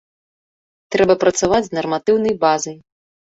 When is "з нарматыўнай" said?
1.67-2.35